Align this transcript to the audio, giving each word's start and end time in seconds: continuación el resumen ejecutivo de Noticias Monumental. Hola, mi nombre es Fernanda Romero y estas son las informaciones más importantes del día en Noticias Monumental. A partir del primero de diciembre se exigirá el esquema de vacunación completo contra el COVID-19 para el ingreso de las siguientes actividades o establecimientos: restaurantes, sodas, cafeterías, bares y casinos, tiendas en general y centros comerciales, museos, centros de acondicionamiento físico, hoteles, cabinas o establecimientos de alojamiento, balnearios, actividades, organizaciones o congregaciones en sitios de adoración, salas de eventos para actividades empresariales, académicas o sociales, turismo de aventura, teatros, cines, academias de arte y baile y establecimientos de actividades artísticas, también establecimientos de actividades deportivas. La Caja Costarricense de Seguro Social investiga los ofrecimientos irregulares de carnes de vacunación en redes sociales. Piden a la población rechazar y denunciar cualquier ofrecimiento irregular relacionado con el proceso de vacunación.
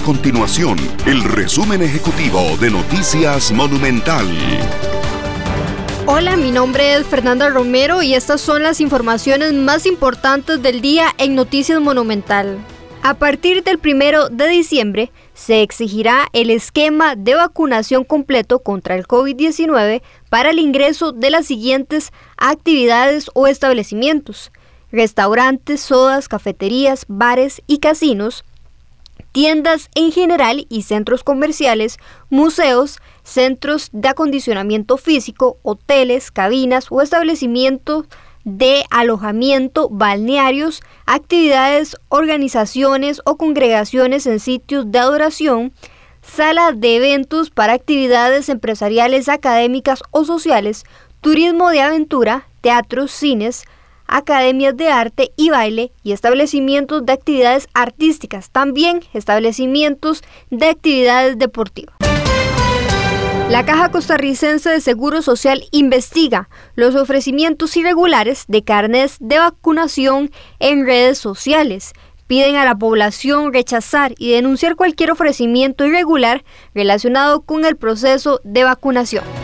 continuación 0.00 0.78
el 1.06 1.22
resumen 1.22 1.82
ejecutivo 1.82 2.56
de 2.60 2.70
Noticias 2.70 3.52
Monumental. 3.52 4.26
Hola, 6.06 6.36
mi 6.36 6.50
nombre 6.50 6.94
es 6.94 7.06
Fernanda 7.06 7.48
Romero 7.48 8.02
y 8.02 8.14
estas 8.14 8.40
son 8.40 8.62
las 8.62 8.80
informaciones 8.80 9.52
más 9.52 9.86
importantes 9.86 10.60
del 10.62 10.80
día 10.80 11.14
en 11.18 11.34
Noticias 11.34 11.80
Monumental. 11.80 12.58
A 13.02 13.14
partir 13.14 13.62
del 13.62 13.78
primero 13.78 14.30
de 14.30 14.48
diciembre 14.48 15.12
se 15.34 15.62
exigirá 15.62 16.28
el 16.32 16.50
esquema 16.50 17.16
de 17.16 17.34
vacunación 17.34 18.04
completo 18.04 18.60
contra 18.60 18.96
el 18.96 19.06
COVID-19 19.06 20.02
para 20.30 20.50
el 20.50 20.58
ingreso 20.58 21.12
de 21.12 21.30
las 21.30 21.46
siguientes 21.46 22.12
actividades 22.36 23.30
o 23.34 23.46
establecimientos: 23.46 24.52
restaurantes, 24.90 25.82
sodas, 25.82 26.28
cafeterías, 26.28 27.04
bares 27.08 27.62
y 27.66 27.78
casinos, 27.78 28.44
tiendas 29.34 29.90
en 29.96 30.12
general 30.12 30.64
y 30.70 30.82
centros 30.82 31.24
comerciales, 31.24 31.98
museos, 32.30 33.00
centros 33.24 33.88
de 33.92 34.06
acondicionamiento 34.06 34.96
físico, 34.96 35.58
hoteles, 35.64 36.30
cabinas 36.30 36.86
o 36.90 37.02
establecimientos 37.02 38.06
de 38.44 38.84
alojamiento, 38.90 39.88
balnearios, 39.90 40.82
actividades, 41.04 41.96
organizaciones 42.10 43.22
o 43.24 43.36
congregaciones 43.36 44.28
en 44.28 44.38
sitios 44.38 44.92
de 44.92 45.00
adoración, 45.00 45.72
salas 46.22 46.78
de 46.78 46.94
eventos 46.94 47.50
para 47.50 47.72
actividades 47.72 48.48
empresariales, 48.48 49.28
académicas 49.28 50.04
o 50.12 50.24
sociales, 50.24 50.84
turismo 51.20 51.70
de 51.70 51.80
aventura, 51.80 52.46
teatros, 52.60 53.10
cines, 53.10 53.64
academias 54.06 54.76
de 54.76 54.88
arte 54.88 55.32
y 55.36 55.50
baile 55.50 55.92
y 56.02 56.12
establecimientos 56.12 57.04
de 57.04 57.12
actividades 57.12 57.68
artísticas, 57.74 58.50
también 58.50 59.00
establecimientos 59.12 60.22
de 60.50 60.68
actividades 60.68 61.38
deportivas. 61.38 61.94
La 63.50 63.66
Caja 63.66 63.90
Costarricense 63.90 64.70
de 64.70 64.80
Seguro 64.80 65.20
Social 65.20 65.64
investiga 65.70 66.48
los 66.76 66.94
ofrecimientos 66.94 67.76
irregulares 67.76 68.44
de 68.48 68.64
carnes 68.64 69.16
de 69.20 69.38
vacunación 69.38 70.30
en 70.60 70.86
redes 70.86 71.18
sociales. 71.18 71.92
Piden 72.26 72.56
a 72.56 72.64
la 72.64 72.76
población 72.76 73.52
rechazar 73.52 74.14
y 74.18 74.32
denunciar 74.32 74.76
cualquier 74.76 75.10
ofrecimiento 75.10 75.84
irregular 75.84 76.42
relacionado 76.74 77.42
con 77.42 77.66
el 77.66 77.76
proceso 77.76 78.40
de 78.44 78.64
vacunación. 78.64 79.43